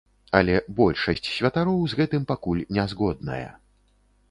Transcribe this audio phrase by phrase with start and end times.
[0.37, 3.47] Але большасць святароў з гэтым пакуль не згодная.